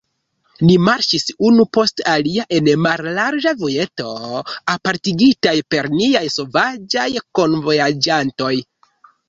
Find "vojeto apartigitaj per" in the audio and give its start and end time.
3.61-5.93